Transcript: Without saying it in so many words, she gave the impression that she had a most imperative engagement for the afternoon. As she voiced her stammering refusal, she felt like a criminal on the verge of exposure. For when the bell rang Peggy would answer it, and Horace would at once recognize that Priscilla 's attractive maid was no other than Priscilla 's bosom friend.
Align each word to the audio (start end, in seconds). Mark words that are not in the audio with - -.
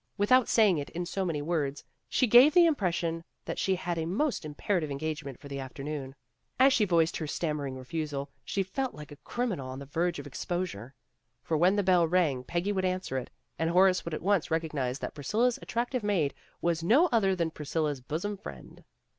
Without 0.17 0.49
saying 0.49 0.79
it 0.79 0.89
in 0.89 1.05
so 1.05 1.23
many 1.23 1.43
words, 1.43 1.83
she 2.09 2.25
gave 2.25 2.55
the 2.55 2.65
impression 2.65 3.23
that 3.45 3.59
she 3.59 3.75
had 3.75 3.99
a 3.99 4.07
most 4.07 4.43
imperative 4.45 4.89
engagement 4.89 5.39
for 5.39 5.47
the 5.47 5.59
afternoon. 5.59 6.15
As 6.59 6.73
she 6.73 6.85
voiced 6.85 7.17
her 7.17 7.27
stammering 7.27 7.75
refusal, 7.77 8.31
she 8.43 8.63
felt 8.63 8.95
like 8.95 9.11
a 9.11 9.15
criminal 9.17 9.69
on 9.69 9.77
the 9.77 9.85
verge 9.85 10.17
of 10.17 10.25
exposure. 10.25 10.95
For 11.43 11.55
when 11.55 11.75
the 11.75 11.83
bell 11.83 12.07
rang 12.07 12.43
Peggy 12.43 12.71
would 12.71 12.83
answer 12.83 13.19
it, 13.19 13.29
and 13.59 13.69
Horace 13.69 14.03
would 14.03 14.15
at 14.15 14.23
once 14.23 14.49
recognize 14.49 14.97
that 14.97 15.13
Priscilla 15.13 15.51
's 15.51 15.59
attractive 15.61 16.01
maid 16.01 16.33
was 16.61 16.81
no 16.81 17.05
other 17.11 17.35
than 17.35 17.51
Priscilla 17.51 17.93
's 17.93 18.01
bosom 18.01 18.37
friend. 18.37 18.83